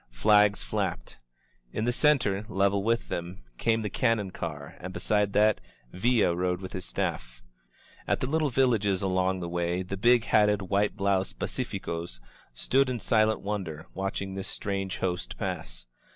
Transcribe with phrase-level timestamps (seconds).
[0.09, 1.19] Flags flapped.
[1.71, 5.61] In the center, level with them, came the cannon car, and beside that
[5.93, 7.43] Villa rode with his staff.
[8.07, 12.19] At the little villages along the way the big hatted, white Moused pacificos
[12.51, 15.85] stood in silent wonder, watch ing this strange host pass.